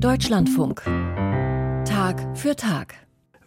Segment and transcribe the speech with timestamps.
[0.00, 0.82] Deutschlandfunk.
[1.84, 2.94] Tag für Tag.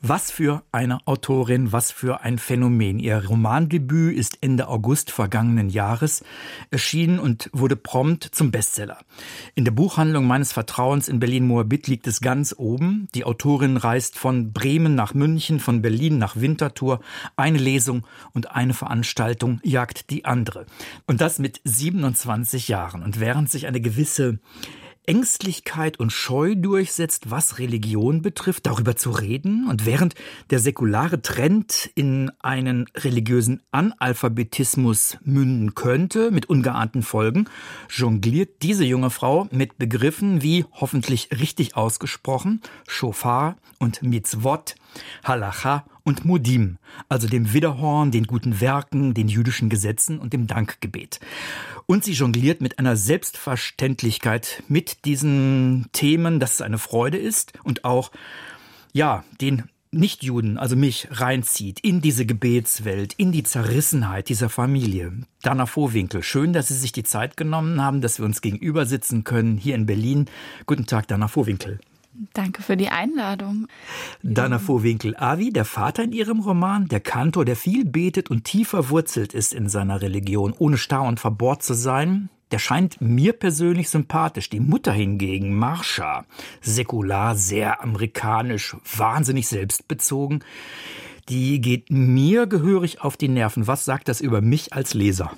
[0.01, 2.99] Was für eine Autorin, was für ein Phänomen.
[2.99, 6.23] Ihr Romandebüt ist Ende August vergangenen Jahres
[6.69, 8.97] erschienen und wurde prompt zum Bestseller.
[9.55, 13.07] In der Buchhandlung meines Vertrauens in Berlin-Moabit liegt es ganz oben.
[13.13, 17.01] Die Autorin reist von Bremen nach München, von Berlin nach Winterthur.
[17.35, 20.65] Eine Lesung und eine Veranstaltung jagt die andere.
[21.07, 23.03] Und das mit 27 Jahren.
[23.03, 24.39] Und während sich eine gewisse
[25.11, 29.67] Ängstlichkeit und Scheu durchsetzt, was Religion betrifft, darüber zu reden.
[29.67, 30.15] Und während
[30.51, 37.49] der säkulare Trend in einen religiösen Analphabetismus münden könnte, mit ungeahnten Folgen,
[37.89, 44.75] jongliert diese junge Frau mit Begriffen wie hoffentlich richtig ausgesprochen, Shofar und Mitzvot,
[45.25, 46.77] Halacha und Modim,
[47.09, 51.19] also dem Widerhorn, den guten Werken, den jüdischen Gesetzen und dem Dankgebet.
[51.85, 57.85] Und sie jongliert mit einer Selbstverständlichkeit mit diesen Themen, dass es eine Freude ist und
[57.85, 58.11] auch,
[58.93, 65.11] ja, den Nichtjuden, also mich, reinzieht in diese Gebetswelt, in die Zerrissenheit dieser Familie.
[65.41, 69.25] Dana Vorwinkel, schön, dass Sie sich die Zeit genommen haben, dass wir uns gegenüber sitzen
[69.25, 70.27] können hier in Berlin.
[70.65, 71.79] Guten Tag, Dana Vorwinkel.
[72.33, 73.67] Danke für die Einladung.
[74.21, 78.69] Dana Vorwinkel, Avi, der Vater in ihrem Roman, der Kantor, der viel betet und tief
[78.69, 83.89] verwurzelt ist in seiner Religion, ohne starr und verbohrt zu sein, der scheint mir persönlich
[83.89, 84.49] sympathisch.
[84.49, 86.25] Die Mutter hingegen, Marsha,
[86.61, 90.43] säkular, sehr amerikanisch, wahnsinnig selbstbezogen,
[91.29, 93.67] die geht mir gehörig auf die Nerven.
[93.67, 95.31] Was sagt das über mich als Leser?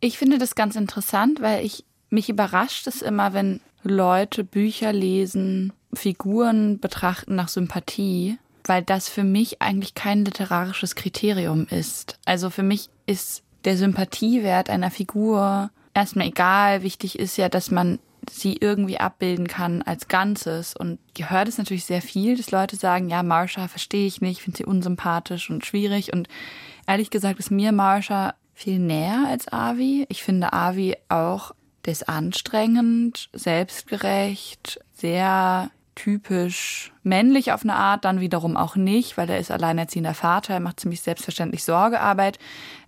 [0.00, 5.72] Ich finde das ganz interessant, weil ich mich überrascht es immer, wenn Leute Bücher lesen,
[5.92, 12.18] Figuren betrachten nach Sympathie, weil das für mich eigentlich kein literarisches Kriterium ist.
[12.24, 16.82] Also für mich ist der Sympathiewert einer Figur erstmal egal.
[16.82, 17.98] Wichtig ist ja, dass man
[18.30, 20.76] sie irgendwie abbilden kann als Ganzes.
[20.76, 24.42] Und ihr hört es natürlich sehr viel, dass Leute sagen, ja, Marsha verstehe ich nicht,
[24.42, 26.12] finde sie unsympathisch und schwierig.
[26.12, 26.28] Und
[26.86, 30.06] ehrlich gesagt ist mir Marsha viel näher als Avi.
[30.08, 31.52] Ich finde Avi auch,
[31.84, 35.70] der ist anstrengend, selbstgerecht, sehr
[36.02, 40.60] typisch männlich auf eine Art, dann wiederum auch nicht, weil er ist alleinerziehender Vater, er
[40.60, 42.38] macht ziemlich selbstverständlich Sorgearbeit.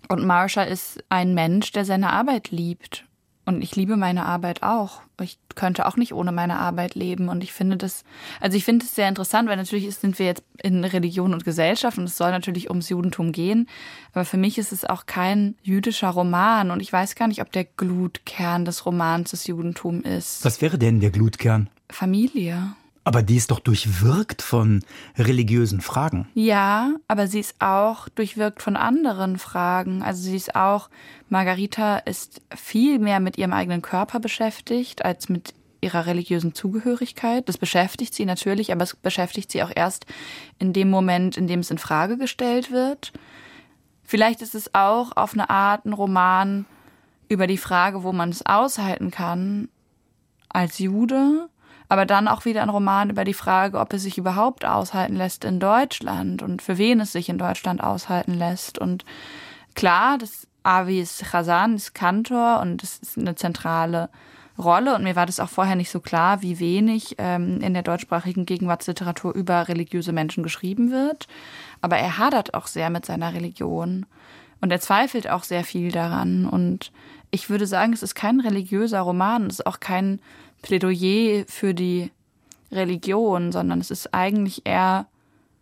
[0.09, 3.05] Und Marsha ist ein Mensch, der seine Arbeit liebt.
[3.45, 5.03] Und ich liebe meine Arbeit auch.
[5.21, 7.29] Ich könnte auch nicht ohne meine Arbeit leben.
[7.29, 8.05] Und ich finde das,
[8.41, 11.99] also ich finde es sehr interessant, weil natürlich sind wir jetzt in Religion und Gesellschaft
[11.99, 13.69] und es soll natürlich ums Judentum gehen.
[14.13, 16.71] Aber für mich ist es auch kein jüdischer Roman.
[16.71, 20.45] Und ich weiß gar nicht, ob der Glutkern des Romans das Judentum ist.
[20.45, 21.69] Was wäre denn der Glutkern?
[21.91, 22.75] Familie.
[23.05, 24.85] Aber die ist doch durchwirkt von
[25.19, 26.29] religiösen Fragen.
[26.35, 30.03] Ja, aber sie ist auch durchwirkt von anderen Fragen.
[30.03, 30.89] Also sie ist auch,
[31.29, 37.49] Margarita ist viel mehr mit ihrem eigenen Körper beschäftigt als mit ihrer religiösen Zugehörigkeit.
[37.49, 40.07] Das beschäftigt sie natürlich, aber es beschäftigt sie auch erst
[40.61, 43.13] in dem Moment, in dem es in Frage gestellt wird.
[44.05, 46.67] Vielleicht ist es auch auf eine Art ein Roman
[47.29, 49.69] über die Frage, wo man es aushalten kann
[50.49, 51.49] als Jude
[51.93, 55.45] aber dann auch wieder ein Roman über die Frage, ob es sich überhaupt aushalten lässt
[55.45, 58.79] in Deutschland und für wen es sich in Deutschland aushalten lässt.
[58.79, 59.05] Und
[59.75, 64.09] klar, das Avi ist Chazan, ist Kantor und das ist eine zentrale
[64.59, 64.95] Rolle.
[64.95, 68.47] Und mir war das auch vorher nicht so klar, wie wenig ähm, in der deutschsprachigen
[68.47, 71.29] Gegenwartsliteratur über religiöse Menschen geschrieben wird.
[71.83, 74.07] Aber er hadert auch sehr mit seiner Religion.
[74.63, 76.47] Und er zweifelt auch sehr viel daran.
[76.47, 76.91] Und
[77.31, 80.23] ich würde sagen, es ist kein religiöser Roman, es ist auch kein
[80.63, 82.11] Plädoyer für die
[82.71, 85.07] Religion, sondern es ist eigentlich eher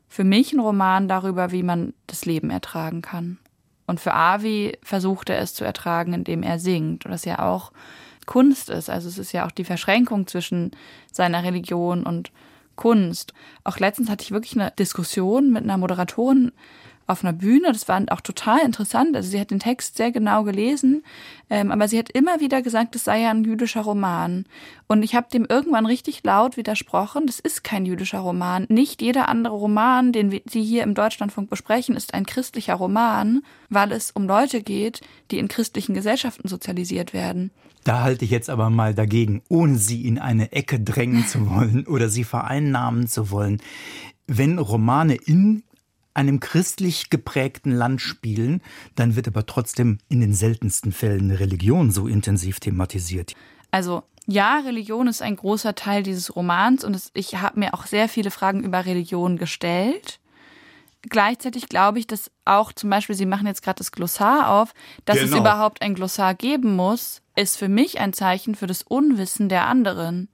[0.09, 3.39] für mich ein Roman darüber, wie man das Leben ertragen kann.
[3.87, 7.05] Und für Avi versucht er es zu ertragen, indem er singt.
[7.05, 7.73] Und das ja auch
[8.27, 8.89] Kunst ist.
[8.89, 10.71] Also es ist ja auch die Verschränkung zwischen
[11.11, 12.31] seiner Religion und
[12.77, 13.35] Kunst.
[13.65, 16.53] Auch letztens hatte ich wirklich eine Diskussion mit einer Moderatorin
[17.11, 17.69] auf einer Bühne.
[17.69, 19.15] Das war auch total interessant.
[19.17, 21.03] Also sie hat den Text sehr genau gelesen,
[21.51, 24.45] ähm, aber sie hat immer wieder gesagt, es sei ja ein jüdischer Roman.
[24.87, 27.27] Und ich habe dem irgendwann richtig laut widersprochen.
[27.27, 28.67] Das ist kein jüdischer Roman.
[28.69, 33.93] Nicht jeder andere Roman, den Sie hier im Deutschlandfunk besprechen, ist ein christlicher Roman, weil
[33.93, 35.01] es um Leute geht,
[35.31, 37.51] die in christlichen Gesellschaften sozialisiert werden.
[37.85, 41.87] Da halte ich jetzt aber mal dagegen, ohne Sie in eine Ecke drängen zu wollen
[41.87, 43.61] oder Sie vereinnahmen zu wollen.
[44.27, 45.63] Wenn Romane in
[46.15, 48.63] einem christlich geprägten Land spielen,
[48.97, 53.35] dann wird aber trotzdem in den seltensten Fällen Religion so intensiv thematisiert.
[53.71, 58.09] Also ja, Religion ist ein großer Teil dieses Romans und ich habe mir auch sehr
[58.09, 60.21] viele Fragen über Religion gestellt.
[61.03, 64.75] Gleichzeitig glaube ich, dass auch zum Beispiel, Sie machen jetzt gerade das Glossar auf,
[65.07, 65.33] dass genau.
[65.33, 69.67] es überhaupt ein Glossar geben muss, ist für mich ein Zeichen für das Unwissen der
[69.67, 70.29] anderen.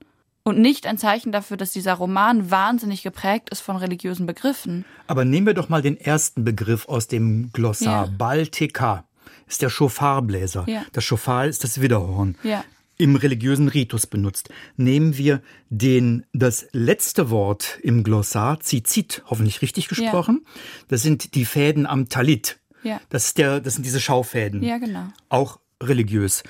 [0.47, 4.85] Und nicht ein Zeichen dafür, dass dieser Roman wahnsinnig geprägt ist von religiösen Begriffen.
[5.05, 8.05] Aber nehmen wir doch mal den ersten Begriff aus dem Glossar.
[8.05, 8.13] Ja.
[8.17, 9.03] Baltika
[9.45, 10.63] ist der Schofarbläser.
[10.69, 10.85] Ja.
[10.93, 12.37] Das Schofar ist das Widderhorn.
[12.43, 12.63] Ja.
[12.95, 14.47] Im religiösen Ritus benutzt.
[14.77, 20.45] Nehmen wir den, das letzte Wort im Glossar, Zizit, hoffentlich richtig gesprochen.
[20.87, 22.57] Das sind die Fäden am Talit.
[22.83, 23.01] Ja.
[23.09, 24.63] Das, ist der, das sind diese Schaufäden.
[24.63, 25.07] Ja, genau.
[25.27, 26.43] Auch religiös.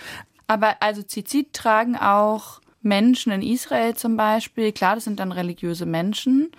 [0.45, 4.71] Aber also Zizit tragen auch Menschen in Israel zum Beispiel.
[4.71, 6.51] Klar, das sind dann religiöse Menschen,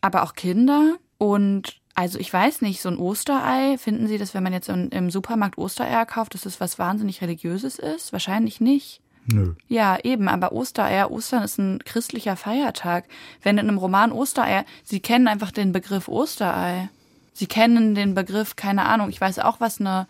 [0.00, 0.96] aber auch Kinder.
[1.18, 5.10] Und also ich weiß nicht, so ein Osterei, finden Sie das, wenn man jetzt im
[5.10, 8.12] Supermarkt Ostereier kauft, dass das was wahnsinnig Religiöses ist?
[8.12, 9.00] Wahrscheinlich nicht.
[9.26, 9.54] Nö.
[9.68, 13.06] Ja, eben, aber Ostereier, Ostern ist ein christlicher Feiertag.
[13.42, 16.90] Wenn in einem Roman Ostereier, Sie kennen einfach den Begriff Osterei.
[17.32, 20.06] Sie kennen den Begriff, keine Ahnung, ich weiß auch, was eine,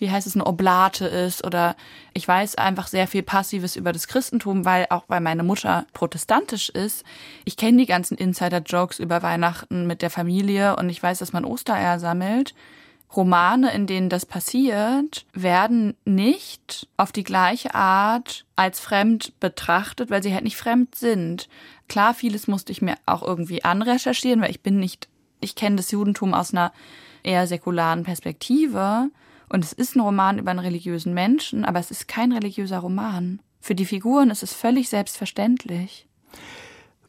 [0.00, 1.76] wie heißt es, eine Oblate ist oder
[2.14, 6.70] ich weiß einfach sehr viel Passives über das Christentum, weil auch weil meine Mutter protestantisch
[6.70, 7.04] ist.
[7.44, 11.44] Ich kenne die ganzen Insider-Jokes über Weihnachten mit der Familie und ich weiß, dass man
[11.44, 12.54] Ostereier sammelt.
[13.14, 20.22] Romane, in denen das passiert, werden nicht auf die gleiche Art als fremd betrachtet, weil
[20.22, 21.48] sie halt nicht fremd sind.
[21.88, 25.08] Klar, vieles musste ich mir auch irgendwie anrecherchieren, weil ich bin nicht,
[25.40, 26.72] ich kenne das Judentum aus einer
[27.24, 29.10] eher säkularen Perspektive.
[29.50, 33.42] Und es ist ein Roman über einen religiösen Menschen, aber es ist kein religiöser Roman.
[33.60, 36.06] Für die Figuren ist es völlig selbstverständlich.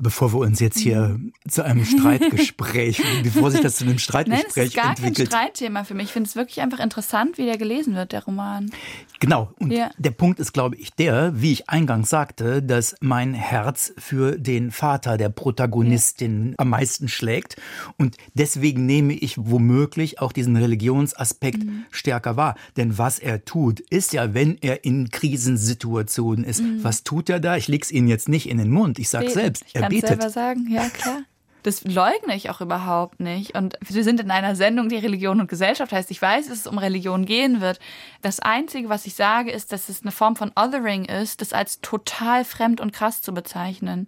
[0.02, 4.04] Bevor wir uns jetzt hier zu einem Streitgespräch, bevor sich das zu einem Nein, es
[4.04, 5.18] Streitgespräch ist gar entwickelt.
[5.18, 6.06] kein Streitthema für mich.
[6.06, 8.72] Ich finde es wirklich einfach interessant, wie der gelesen wird, der Roman.
[9.20, 9.54] Genau.
[9.60, 9.92] Und Ja.
[9.98, 14.72] der Punkt ist, glaube ich, der, wie ich eingangs sagte, dass mein Herz für den
[14.72, 17.56] Vater der Protagonistin am meisten schlägt.
[17.98, 21.86] Und deswegen nehme ich womöglich auch diesen Religionsaspekt Mhm.
[21.92, 22.56] stärker wahr.
[22.78, 27.56] Denn was er tut, ist ja, wenn er in Krisensituationen ist, was tut er da?
[27.58, 29.00] Ich leg's Ihnen jetzt nicht in den Mund.
[29.00, 29.34] Ich sag Beten.
[29.34, 29.82] selbst, Mhm.
[29.82, 30.10] er betet.
[30.10, 31.24] selber sagen, ja klar.
[31.64, 33.56] Das leugne ich auch überhaupt nicht.
[33.56, 36.10] Und wir sind in einer Sendung, die Religion und Gesellschaft heißt.
[36.10, 37.80] Ich weiß, dass es um Religion gehen wird.
[38.24, 41.80] Das Einzige, was ich sage, ist, dass es eine Form von Othering ist, das als
[41.82, 44.08] total fremd und krass zu bezeichnen.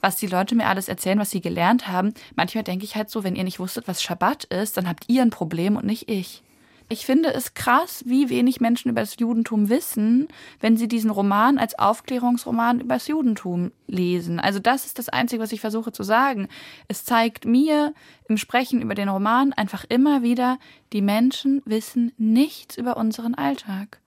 [0.00, 2.14] Was die Leute mir alles erzählen, was sie gelernt haben.
[2.34, 5.22] Manchmal denke ich halt so, wenn ihr nicht wusstet, was Schabbat ist, dann habt ihr
[5.22, 6.42] ein Problem und nicht ich.
[6.88, 10.28] Ich finde es krass, wie wenig Menschen über das Judentum wissen,
[10.60, 14.38] wenn sie diesen Roman als Aufklärungsroman über das Judentum lesen.
[14.38, 16.46] Also das ist das Einzige, was ich versuche zu sagen.
[16.86, 17.92] Es zeigt mir
[18.28, 20.58] im Sprechen über den Roman einfach immer wieder,
[20.92, 23.98] die Menschen wissen nichts über unseren Alltag.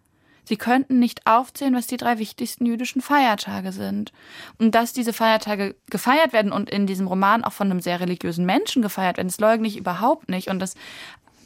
[0.46, 4.12] Sie könnten nicht aufzählen, was die drei wichtigsten jüdischen Feiertage sind.
[4.58, 8.48] Und dass diese Feiertage gefeiert werden und in diesem Roman auch von einem sehr religiösen
[8.48, 10.48] Menschen gefeiert werden, das leugne ich überhaupt nicht.
[10.48, 10.74] Und dass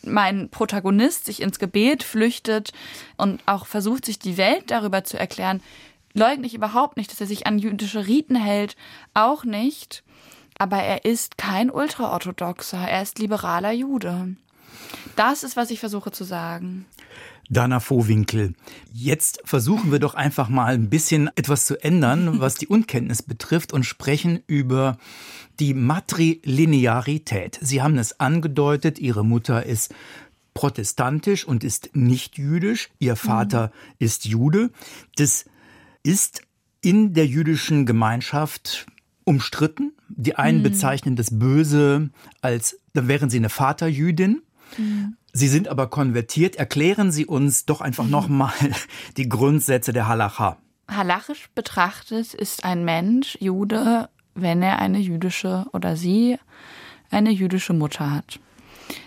[0.03, 2.71] mein Protagonist sich ins Gebet flüchtet
[3.17, 5.61] und auch versucht, sich die Welt darüber zu erklären,
[6.13, 8.75] leugne ich überhaupt nicht, dass er sich an jüdische Riten hält,
[9.13, 10.03] auch nicht.
[10.57, 14.35] Aber er ist kein Ultraorthodoxer, er ist liberaler Jude.
[15.15, 16.85] Das ist, was ich versuche zu sagen.
[17.49, 18.53] Dana Vohwinkel.
[18.91, 23.73] Jetzt versuchen wir doch einfach mal ein bisschen etwas zu ändern, was die Unkenntnis betrifft
[23.73, 24.97] und sprechen über
[25.59, 27.59] die Matrilinearität.
[27.61, 29.93] Sie haben es angedeutet, Ihre Mutter ist
[30.53, 34.71] protestantisch und ist nicht jüdisch, Ihr Vater ist Jude.
[35.15, 35.45] Das
[36.03, 36.41] ist
[36.81, 38.87] in der jüdischen Gemeinschaft
[39.23, 39.93] umstritten.
[40.09, 42.09] Die einen bezeichnen das Böse
[42.41, 44.41] als, dann wären sie eine Vaterjüdin.
[45.31, 46.55] Sie sind aber konvertiert.
[46.55, 48.53] Erklären Sie uns doch einfach nochmal
[49.17, 50.57] die Grundsätze der Halacha.
[50.89, 56.37] Halachisch betrachtet ist ein Mensch Jude, wenn er eine jüdische oder sie
[57.09, 58.39] eine jüdische Mutter hat.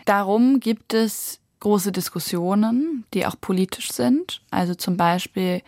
[0.04, 4.42] Darum gibt es große Diskussionen, die auch politisch sind.
[4.50, 5.62] Also zum Beispiel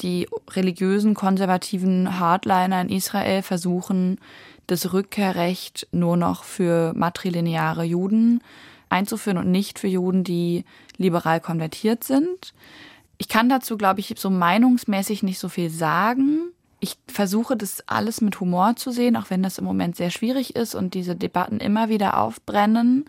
[0.00, 4.18] die religiösen, konservativen Hardliner in Israel versuchen,
[4.66, 8.40] das Rückkehrrecht nur noch für matrilineare Juden
[8.90, 10.64] einzuführen und nicht für Juden, die
[10.96, 12.52] liberal konvertiert sind.
[13.18, 16.52] Ich kann dazu, glaube ich, so meinungsmäßig nicht so viel sagen.
[16.80, 20.56] Ich versuche das alles mit Humor zu sehen, auch wenn das im Moment sehr schwierig
[20.56, 23.04] ist und diese Debatten immer wieder aufbrennen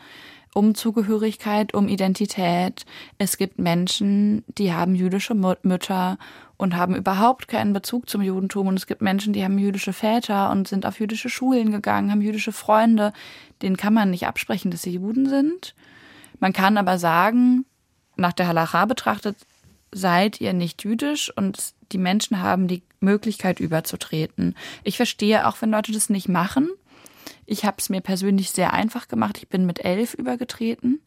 [0.54, 2.86] um Zugehörigkeit, um Identität.
[3.18, 6.18] Es gibt Menschen, die haben jüdische Mütter
[6.58, 8.68] und haben überhaupt keinen Bezug zum Judentum.
[8.68, 12.22] Und es gibt Menschen, die haben jüdische Väter und sind auf jüdische Schulen gegangen, haben
[12.22, 13.14] jüdische Freunde.
[13.62, 15.74] Denen kann man nicht absprechen, dass sie Juden sind.
[16.40, 17.66] Man kann aber sagen,
[18.16, 19.38] nach der Halacha betrachtet,
[19.92, 24.56] seid ihr nicht jüdisch und die Menschen haben die Möglichkeit überzutreten.
[24.84, 26.70] Ich verstehe auch, wenn Leute das nicht machen.
[27.46, 29.38] Ich habe es mir persönlich sehr einfach gemacht.
[29.38, 31.00] Ich bin mit elf übergetreten.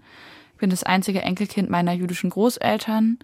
[0.52, 3.18] Ich bin das einzige Enkelkind meiner jüdischen Großeltern.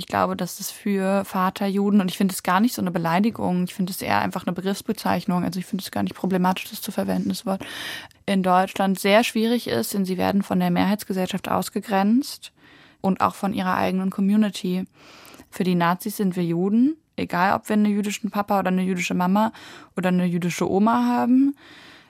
[0.00, 3.64] Ich glaube, dass es für Vaterjuden, und ich finde es gar nicht so eine Beleidigung,
[3.64, 6.80] ich finde es eher einfach eine Begriffsbezeichnung, also ich finde es gar nicht problematisch, das
[6.80, 7.66] zu verwenden, das Wort,
[8.24, 12.52] in Deutschland sehr schwierig ist, denn sie werden von der Mehrheitsgesellschaft ausgegrenzt
[13.00, 14.84] und auch von ihrer eigenen Community.
[15.50, 19.14] Für die Nazis sind wir Juden, egal ob wir einen jüdischen Papa oder eine jüdische
[19.14, 19.52] Mama
[19.96, 21.56] oder eine jüdische Oma haben.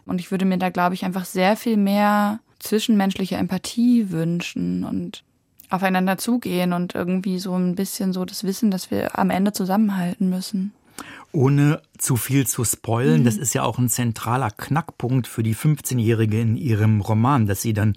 [0.09, 5.23] Und ich würde mir da, glaube ich, einfach sehr viel mehr zwischenmenschliche Empathie wünschen und
[5.71, 10.31] aufeinander zugehen und irgendwie so ein bisschen so das Wissen, dass wir am Ende zusammenhalten
[10.31, 10.73] müssen.
[11.31, 13.25] Ohne zu viel zu spoilen, mhm.
[13.25, 17.75] das ist ja auch ein zentraler Knackpunkt für die 15-Jährige in ihrem Roman, dass sie
[17.75, 17.97] dann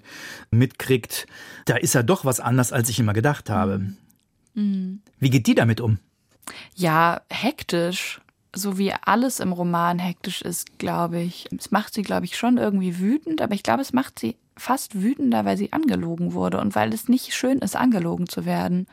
[0.50, 1.26] mitkriegt,
[1.64, 3.78] da ist ja doch was anders, als ich immer gedacht habe.
[3.78, 3.96] Mhm.
[4.54, 5.00] mhm.
[5.18, 5.98] Wie geht die damit um?
[6.74, 8.20] Ja, hektisch.
[8.54, 11.48] So wie alles im Roman hektisch ist, glaube ich.
[11.56, 15.00] Es macht sie, glaube ich, schon irgendwie wütend, aber ich glaube, es macht sie fast
[15.00, 18.86] wütender, weil sie angelogen wurde und weil es nicht schön ist, angelogen zu werden.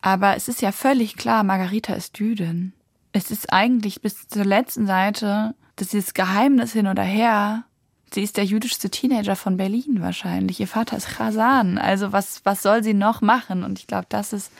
[0.00, 2.72] Aber es ist ja völlig klar, Margarita ist Jüdin.
[3.12, 7.64] Es ist eigentlich bis zur letzten Seite, dass dieses Geheimnis hin oder her,
[8.12, 10.60] sie ist der jüdischste Teenager von Berlin wahrscheinlich.
[10.60, 11.78] Ihr Vater ist Chasan.
[11.78, 13.62] Also was, was soll sie noch machen?
[13.62, 14.52] Und ich glaube, das ist,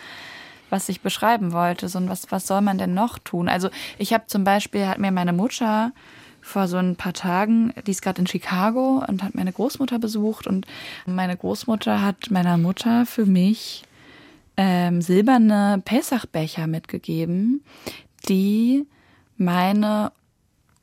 [0.70, 1.88] was ich beschreiben wollte.
[1.88, 3.49] So, und was, was soll man denn noch tun?
[3.49, 3.68] Also
[3.99, 5.92] ich habe zum Beispiel, hat mir meine Mutter
[6.40, 10.46] vor so ein paar Tagen, die ist gerade in Chicago und hat meine Großmutter besucht
[10.46, 10.66] und
[11.04, 13.82] meine Großmutter hat meiner Mutter für mich
[14.56, 17.64] ähm, silberne Pessachbecher mitgegeben,
[18.28, 18.87] die
[19.37, 20.12] meine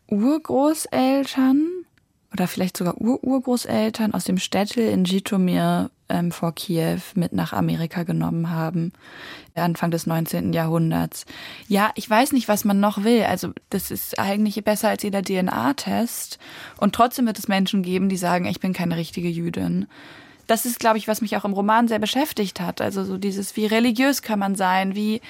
[0.07, 1.67] Urgroßeltern
[2.33, 8.03] oder vielleicht sogar Ururgroßeltern aus dem Städtel in Jitomir ähm, vor Kiew mit nach Amerika
[8.03, 8.93] genommen haben,
[9.55, 10.53] Anfang des 19.
[10.53, 11.25] Jahrhunderts.
[11.67, 13.23] Ja, ich weiß nicht, was man noch will.
[13.23, 16.39] Also das ist eigentlich besser als jeder DNA-Test.
[16.77, 19.87] Und trotzdem wird es Menschen geben, die sagen, ich bin keine richtige Jüdin.
[20.47, 22.81] Das ist, glaube ich, was mich auch im Roman sehr beschäftigt hat.
[22.81, 25.21] Also so dieses, wie religiös kann man sein, wie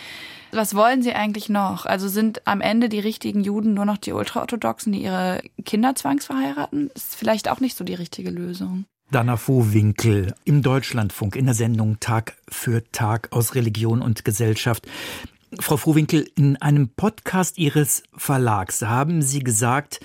[0.52, 1.86] was wollen sie eigentlich noch?
[1.86, 6.92] Also sind am Ende die richtigen Juden nur noch die Ultraorthodoxen, die ihre Kinder zwangsverheiraten?
[6.94, 8.86] Ist vielleicht auch nicht so die richtige Lösung.
[9.14, 14.88] Dana Vohwinkel im Deutschlandfunk in der Sendung Tag für Tag aus Religion und Gesellschaft.
[15.60, 20.00] Frau Vohwinkel, in einem Podcast Ihres Verlags haben Sie gesagt,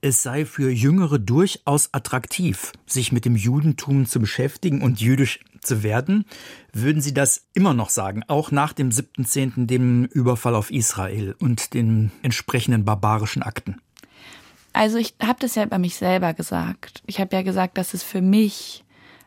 [0.00, 5.82] es sei für Jüngere durchaus attraktiv, sich mit dem Judentum zu beschäftigen und jüdisch zu
[5.82, 6.24] werden.
[6.72, 11.74] Würden Sie das immer noch sagen, auch nach dem 7.10., dem Überfall auf Israel und
[11.74, 13.80] den entsprechenden barbarischen Akten?
[14.72, 17.02] Also ich habe das ja bei mich selber gesagt.
[17.06, 18.84] Ich habe ja gesagt, dass es für mich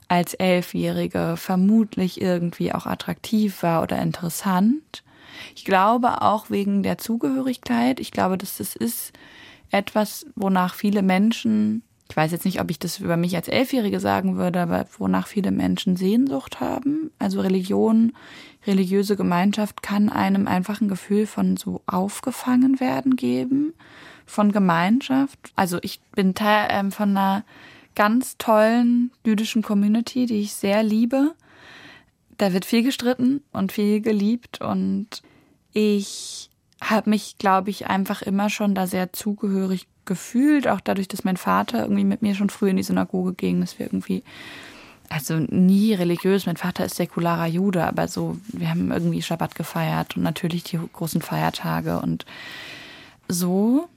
[0.07, 5.03] als Elfjährige vermutlich irgendwie auch attraktiv war oder interessant.
[5.55, 7.99] Ich glaube auch wegen der Zugehörigkeit.
[7.99, 9.13] Ich glaube, dass das ist
[9.71, 13.99] etwas, wonach viele Menschen, ich weiß jetzt nicht, ob ich das über mich als Elfjährige
[13.99, 17.11] sagen würde, aber wonach viele Menschen Sehnsucht haben.
[17.17, 18.13] Also Religion,
[18.67, 23.73] religiöse Gemeinschaft kann einem einfach ein Gefühl von so aufgefangen werden geben
[24.25, 25.39] von Gemeinschaft.
[25.55, 27.43] Also ich bin Teil ähm, von einer
[27.95, 31.33] ganz tollen jüdischen Community, die ich sehr liebe.
[32.37, 35.21] Da wird viel gestritten und viel geliebt und
[35.71, 36.49] ich
[36.81, 41.37] habe mich, glaube ich, einfach immer schon da sehr zugehörig gefühlt, auch dadurch, dass mein
[41.37, 44.23] Vater irgendwie mit mir schon früh in die Synagoge ging, dass wir irgendwie
[45.09, 46.45] also nie religiös.
[46.45, 50.79] Mein Vater ist säkularer Jude, aber so, wir haben irgendwie Schabbat gefeiert und natürlich die
[50.93, 52.25] großen Feiertage und
[53.27, 53.87] so.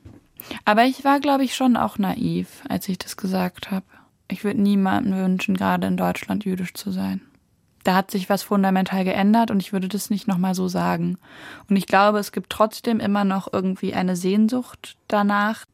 [0.65, 3.87] Aber ich war, glaube ich, schon auch naiv, als ich das gesagt habe.
[4.29, 7.23] Ich würde niemandem wünschen, gerade in Deutschland jüdisch zu sein.
[7.85, 11.17] Da hat sich was fundamental geändert und ich würde das nicht nochmal so sagen.
[11.71, 15.65] Und ich glaube, es gibt trotzdem immer noch irgendwie eine Sehnsucht danach.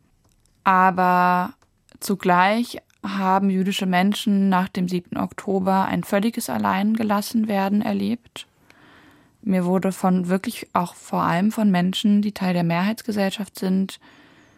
[0.63, 1.55] Aber
[1.99, 5.17] zugleich haben jüdische Menschen nach dem 7.
[5.19, 8.47] Oktober ein völliges Alleingelassenwerden erlebt.
[9.43, 14.01] Mir wurde von wirklich auch vor allem von Menschen, die Teil der Mehrheitsgesellschaft sind,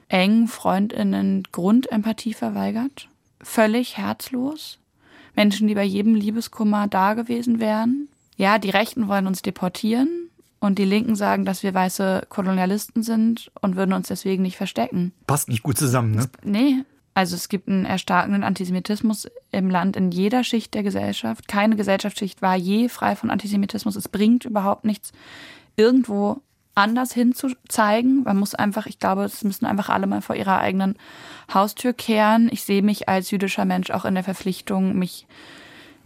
[0.09, 3.09] eng Freundinnen Grundempathie verweigert,
[3.41, 4.79] völlig herzlos,
[5.35, 8.09] Menschen, die bei jedem Liebeskummer da gewesen wären.
[8.37, 13.51] Ja, die Rechten wollen uns deportieren und die Linken sagen, dass wir weiße Kolonialisten sind
[13.61, 15.13] und würden uns deswegen nicht verstecken.
[15.27, 16.29] Passt nicht gut zusammen, ne?
[16.43, 16.83] Nee.
[17.15, 21.49] Also es gibt einen erstarkenden Antisemitismus im Land in jeder Schicht der Gesellschaft.
[21.49, 23.97] Keine Gesellschaftsschicht war je frei von Antisemitismus.
[23.97, 25.13] Es bringt überhaupt nichts,
[25.77, 26.43] irgendwo
[26.77, 28.23] anders hinzuzeigen.
[28.23, 30.97] Man muss einfach, ich glaube, es müssen einfach alle mal vor ihrer eigenen
[31.53, 32.49] Haustür kehren.
[32.53, 35.27] Ich sehe mich als jüdischer Mensch auch in der Verpflichtung, mich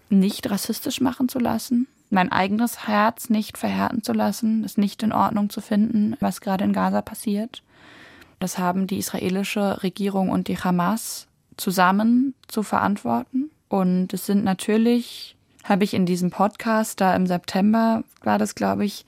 [0.09, 5.13] nicht rassistisch machen zu lassen, mein eigenes Herz nicht verhärten zu lassen, es nicht in
[5.13, 7.63] Ordnung zu finden, was gerade in Gaza passiert.
[8.41, 13.51] Das haben die israelische Regierung und die Hamas zusammen zu verantworten.
[13.69, 18.85] Und es sind natürlich habe ich in diesem Podcast, da im September war das, glaube
[18.85, 19.05] ich,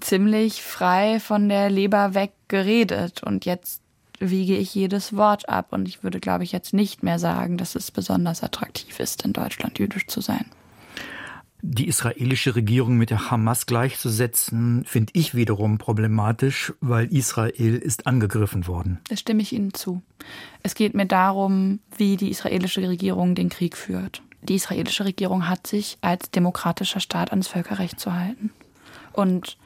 [0.00, 3.22] ziemlich frei von der Leber weg geredet.
[3.22, 3.82] Und jetzt
[4.18, 5.68] wiege ich jedes Wort ab.
[5.70, 9.32] Und ich würde, glaube ich, jetzt nicht mehr sagen, dass es besonders attraktiv ist, in
[9.32, 10.44] Deutschland jüdisch zu sein.
[11.62, 18.66] Die israelische Regierung mit der Hamas gleichzusetzen, finde ich wiederum problematisch, weil Israel ist angegriffen
[18.66, 18.98] worden.
[19.08, 20.00] Da stimme ich Ihnen zu.
[20.62, 24.22] Es geht mir darum, wie die israelische Regierung den Krieg führt.
[24.42, 28.50] Die israelische Regierung hat sich als demokratischer Staat ans Völkerrecht zu halten.
[29.12, 29.58] Und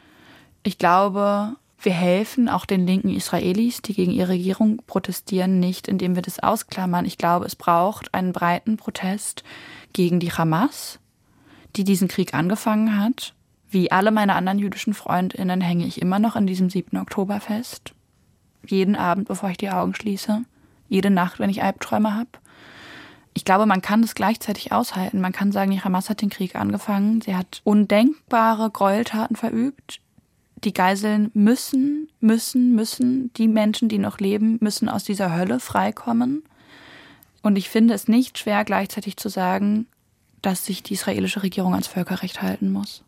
[0.64, 6.14] ich glaube, wir helfen auch den linken Israelis, die gegen ihre Regierung protestieren, nicht, indem
[6.14, 7.04] wir das ausklammern.
[7.04, 9.44] Ich glaube, es braucht einen breiten Protest
[9.92, 10.98] gegen die Hamas,
[11.76, 13.34] die diesen Krieg angefangen hat.
[13.68, 16.96] Wie alle meine anderen jüdischen Freundinnen hänge ich immer noch in diesem 7.
[16.96, 17.92] Oktober fest.
[18.66, 20.42] Jeden Abend, bevor ich die Augen schließe.
[20.88, 22.30] Jede Nacht, wenn ich Albträume habe.
[23.34, 25.20] Ich glaube, man kann das gleichzeitig aushalten.
[25.20, 27.20] Man kann sagen, die Hamas hat den Krieg angefangen.
[27.20, 30.00] Sie hat undenkbare Gräueltaten verübt
[30.64, 36.42] die Geiseln müssen, müssen, müssen, die Menschen, die noch leben, müssen aus dieser Hölle freikommen.
[37.42, 39.86] Und ich finde es nicht schwer, gleichzeitig zu sagen,
[40.42, 43.04] dass sich die israelische Regierung ans Völkerrecht halten muss.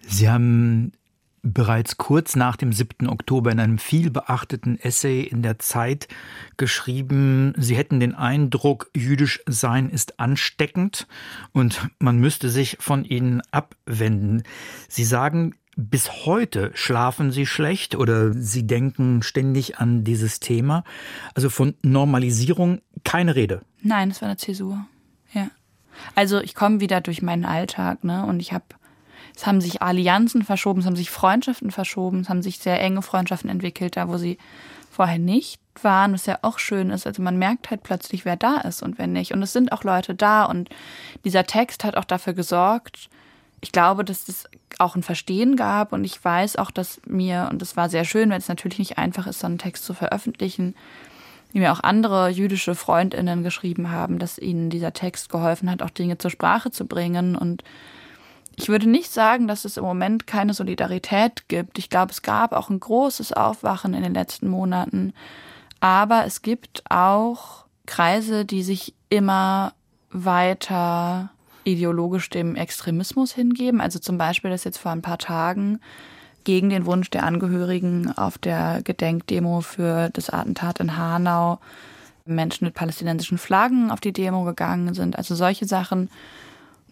[0.00, 0.92] Sie haben
[1.42, 3.08] bereits kurz nach dem 7.
[3.08, 6.08] Oktober in einem vielbeachteten Essay in der Zeit
[6.56, 11.06] geschrieben, Sie hätten den Eindruck, jüdisch sein ist ansteckend
[11.52, 14.42] und man müsste sich von ihnen abwenden.
[14.88, 20.82] Sie sagen, bis heute schlafen sie schlecht oder sie denken ständig an dieses Thema.
[21.34, 23.62] Also von Normalisierung keine Rede.
[23.80, 24.84] Nein, es war eine Zäsur.
[25.32, 25.50] Ja.
[26.16, 28.26] Also ich komme wieder durch meinen Alltag, ne?
[28.26, 28.64] Und ich habe,
[29.36, 33.02] es haben sich Allianzen verschoben, es haben sich Freundschaften verschoben, es haben sich sehr enge
[33.02, 34.36] Freundschaften entwickelt, da wo sie
[34.90, 37.06] vorher nicht waren, was ja auch schön ist.
[37.06, 39.32] Also man merkt halt plötzlich, wer da ist und wer nicht.
[39.32, 40.44] Und es sind auch Leute da.
[40.44, 40.70] Und
[41.24, 43.08] dieser Text hat auch dafür gesorgt,
[43.60, 44.44] ich glaube, dass es
[44.78, 48.30] auch ein Verstehen gab und ich weiß auch, dass mir, und es war sehr schön,
[48.30, 50.74] wenn es natürlich nicht einfach ist, so einen Text zu veröffentlichen,
[51.52, 55.90] wie mir auch andere jüdische Freundinnen geschrieben haben, dass ihnen dieser Text geholfen hat, auch
[55.90, 57.34] Dinge zur Sprache zu bringen.
[57.36, 57.64] Und
[58.54, 61.78] ich würde nicht sagen, dass es im Moment keine Solidarität gibt.
[61.78, 65.14] Ich glaube, es gab auch ein großes Aufwachen in den letzten Monaten.
[65.80, 69.72] Aber es gibt auch Kreise, die sich immer
[70.10, 71.30] weiter
[71.72, 73.80] ideologisch dem Extremismus hingeben.
[73.80, 75.80] Also zum Beispiel, dass jetzt vor ein paar Tagen
[76.44, 81.58] gegen den Wunsch der Angehörigen auf der Gedenkdemo für das Attentat in Hanau
[82.24, 85.16] Menschen mit palästinensischen Flaggen auf die Demo gegangen sind.
[85.16, 86.10] Also solche Sachen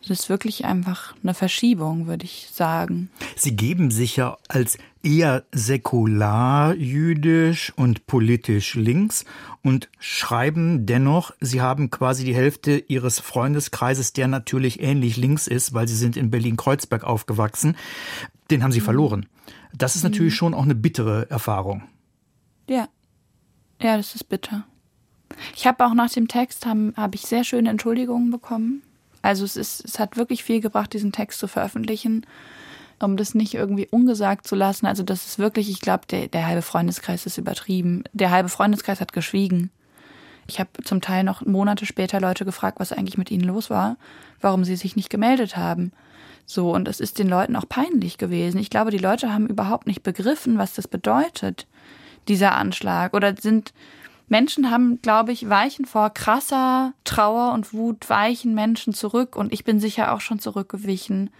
[0.03, 3.11] das ist wirklich einfach eine Verschiebung, würde ich sagen.
[3.35, 9.25] Sie geben sich ja als eher säkular jüdisch und politisch links
[9.63, 15.75] und schreiben dennoch, Sie haben quasi die Hälfte Ihres Freundeskreises, der natürlich ähnlich links ist,
[15.75, 17.77] weil Sie sind in Berlin-Kreuzberg aufgewachsen,
[18.51, 18.85] den haben Sie mhm.
[18.85, 19.27] verloren.
[19.73, 20.37] Das ist natürlich mhm.
[20.37, 21.83] schon auch eine bittere Erfahrung.
[22.69, 22.89] Ja,
[23.81, 24.65] ja, das ist bitter.
[25.55, 28.83] Ich habe auch nach dem Text habe hab ich sehr schöne Entschuldigungen bekommen
[29.27, 32.27] also es ist, es hat wirklich viel gebracht, diesen Text zu veröffentlichen,
[33.01, 34.87] um das nicht irgendwie ungesagt zu lassen.
[34.87, 38.05] Also das ist wirklich, ich glaube, der, der halbe Freundeskreis ist übertrieben.
[38.13, 39.71] Der halbe Freundeskreis hat geschwiegen.
[40.49, 43.97] Ich habe zum Teil noch Monate später Leute gefragt, was eigentlich mit ihnen los war,
[44.41, 45.93] warum sie sich nicht gemeldet haben.
[46.47, 48.59] So, und es ist den Leuten auch peinlich gewesen.
[48.59, 51.67] Ich glaube, die Leute haben überhaupt nicht begriffen, was das bedeutet,
[52.29, 53.15] dieser Anschlag.
[53.15, 53.73] Oder sind,
[54.29, 59.65] Menschen haben, glaube ich, weichen vor krasser Trauer und Wut, weichen Menschen zurück und ich
[59.65, 61.31] bin sicher auch schon zurückgewichen.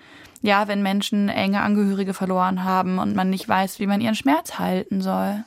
[0.43, 4.59] Ja, wenn Menschen enge Angehörige verloren haben und man nicht weiß, wie man ihren Schmerz
[4.59, 5.45] halten soll.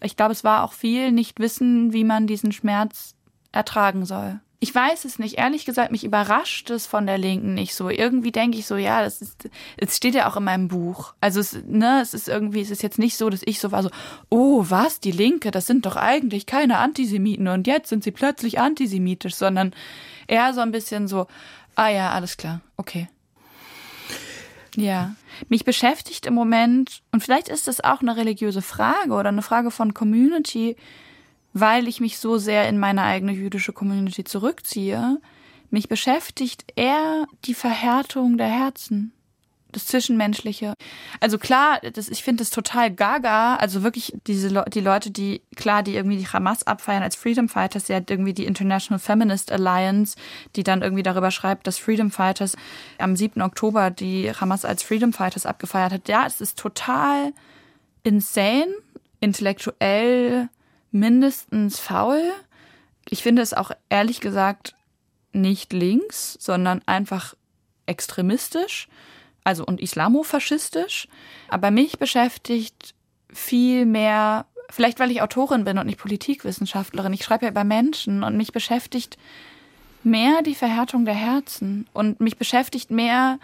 [0.00, 3.14] Ich glaube, es war auch viel nicht wissen, wie man diesen Schmerz
[3.52, 5.38] ertragen soll ich weiß es nicht.
[5.38, 7.90] Ehrlich gesagt, mich überrascht es von der Linken nicht so.
[7.90, 11.14] Irgendwie denke ich so, ja, das ist, es steht ja auch in meinem Buch.
[11.20, 13.82] Also es, ne, es ist irgendwie, es ist jetzt nicht so, dass ich so war
[13.82, 13.90] so,
[14.28, 18.60] oh, was, die Linke, das sind doch eigentlich keine Antisemiten und jetzt sind sie plötzlich
[18.60, 19.74] antisemitisch, sondern
[20.28, 21.26] eher so ein bisschen so,
[21.74, 23.08] ah ja, alles klar, okay.
[24.76, 25.16] Ja,
[25.48, 29.72] mich beschäftigt im Moment, und vielleicht ist das auch eine religiöse Frage oder eine Frage
[29.72, 30.76] von Community,
[31.52, 35.20] weil ich mich so sehr in meine eigene jüdische Community zurückziehe,
[35.70, 39.12] mich beschäftigt eher die Verhärtung der Herzen,
[39.72, 40.74] das Zwischenmenschliche.
[41.18, 43.56] Also klar, das, ich finde das total gaga.
[43.56, 47.48] Also wirklich diese Le die Leute, die klar, die irgendwie die Hamas abfeiern als Freedom
[47.48, 50.16] Fighters, sie hat irgendwie die International Feminist Alliance,
[50.56, 52.54] die dann irgendwie darüber schreibt, dass Freedom Fighters
[52.98, 53.40] am 7.
[53.40, 56.08] Oktober die Hamas als Freedom Fighters abgefeiert hat.
[56.08, 57.32] Ja, es ist total
[58.02, 58.74] insane,
[59.20, 60.50] intellektuell
[60.92, 62.22] mindestens faul.
[63.08, 64.74] Ich finde es auch ehrlich gesagt
[65.32, 67.34] nicht links, sondern einfach
[67.86, 68.88] extremistisch,
[69.44, 71.08] also und islamofaschistisch.
[71.48, 72.94] Aber mich beschäftigt
[73.32, 78.22] viel mehr, vielleicht weil ich Autorin bin und nicht Politikwissenschaftlerin, ich schreibe ja über Menschen
[78.22, 79.16] und mich beschäftigt
[80.04, 83.38] mehr die Verhärtung der Herzen und mich beschäftigt mehr,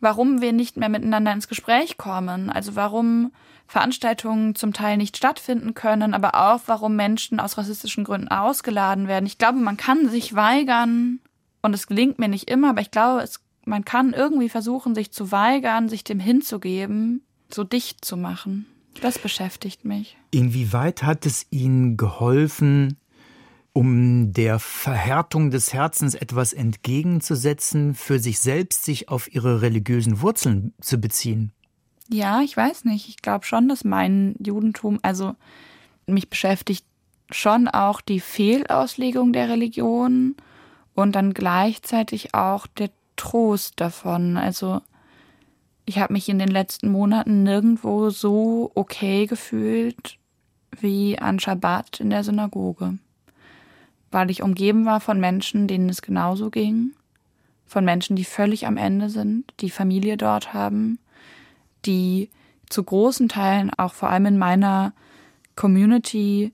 [0.00, 2.50] warum wir nicht mehr miteinander ins Gespräch kommen.
[2.50, 3.32] Also warum
[3.66, 9.26] Veranstaltungen zum Teil nicht stattfinden können, aber auch warum Menschen aus rassistischen Gründen ausgeladen werden.
[9.26, 11.20] Ich glaube, man kann sich weigern
[11.62, 15.12] und es gelingt mir nicht immer, aber ich glaube, es, man kann irgendwie versuchen, sich
[15.12, 18.66] zu weigern, sich dem hinzugeben, so dicht zu machen.
[19.00, 20.16] Das beschäftigt mich.
[20.32, 22.96] Inwieweit hat es Ihnen geholfen,
[23.72, 30.74] um der Verhärtung des Herzens etwas entgegenzusetzen, für sich selbst sich auf ihre religiösen Wurzeln
[30.80, 31.52] zu beziehen?
[32.08, 33.08] Ja, ich weiß nicht.
[33.08, 35.34] Ich glaube schon, dass mein Judentum, also
[36.06, 36.84] mich beschäftigt
[37.30, 40.34] schon auch die Fehlauslegung der Religion
[40.94, 44.36] und dann gleichzeitig auch der Trost davon.
[44.36, 44.80] Also
[45.86, 50.18] ich habe mich in den letzten Monaten nirgendwo so okay gefühlt
[50.80, 52.98] wie an Schabbat in der Synagoge
[54.10, 56.92] weil ich umgeben war von Menschen, denen es genauso ging,
[57.66, 60.98] von Menschen, die völlig am Ende sind, die Familie dort haben,
[61.86, 62.28] die
[62.68, 64.92] zu großen Teilen auch vor allem in meiner
[65.56, 66.52] Community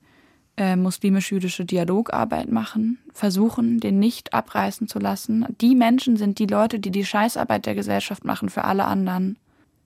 [0.56, 5.46] äh, muslimisch-jüdische Dialogarbeit machen, versuchen, den nicht abreißen zu lassen.
[5.60, 9.36] Die Menschen sind die Leute, die die Scheißarbeit der Gesellschaft machen für alle anderen.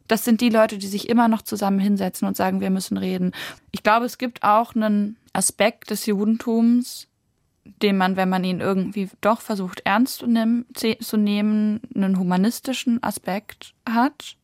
[0.08, 3.32] Das sind die Leute, die sich immer noch zusammen hinsetzen und sagen, wir müssen reden.
[3.70, 7.06] Ich glaube, es gibt auch einen Aspekt des Judentums,
[7.82, 13.02] den man, wenn man ihn irgendwie doch versucht ernst zu nehmen, zu nehmen einen humanistischen
[13.02, 14.36] Aspekt hat,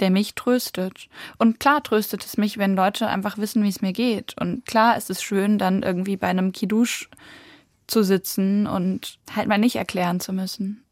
[0.00, 1.08] der mich tröstet.
[1.38, 4.34] Und klar tröstet es mich, wenn Leute einfach wissen, wie es mir geht.
[4.40, 7.08] Und klar ist es schön, dann irgendwie bei einem Kidusch
[7.86, 10.84] zu sitzen und halt mal nicht erklären zu müssen.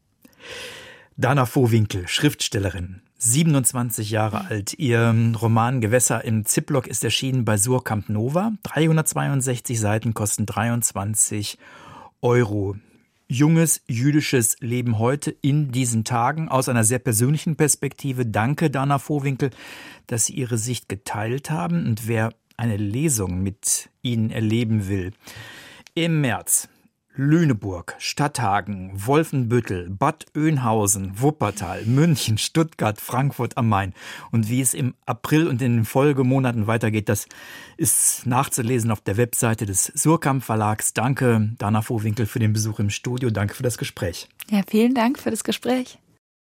[1.15, 4.77] Dana Vohwinkel, Schriftstellerin, 27 Jahre alt.
[4.77, 8.53] Ihr Roman Gewässer im Ziplock ist erschienen bei Surkamp Nova.
[8.63, 11.57] 362 Seiten kosten 23
[12.21, 12.75] Euro.
[13.27, 18.25] Junges jüdisches Leben heute in diesen Tagen aus einer sehr persönlichen Perspektive.
[18.25, 19.49] Danke, Dana Vohwinkel,
[20.05, 21.87] dass Sie Ihre Sicht geteilt haben.
[21.87, 25.11] Und wer eine Lesung mit Ihnen erleben will,
[25.93, 26.69] im März
[27.17, 33.93] Lüneburg, Stadthagen, Wolfenbüttel, Bad Oeynhausen, Wuppertal, München, Stuttgart, Frankfurt am Main.
[34.31, 37.27] Und wie es im April und in den Folgemonaten weitergeht, das
[37.75, 40.93] ist nachzulesen auf der Webseite des Surkamp Verlags.
[40.93, 43.31] Danke, Dana Vohwinkel, für den Besuch im Studio.
[43.31, 44.29] Danke für das Gespräch.
[44.51, 45.97] Ja, vielen Dank für das Gespräch.